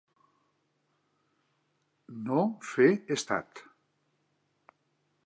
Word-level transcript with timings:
No 2.29 2.39
fer 2.71 2.89
estat. 3.19 3.63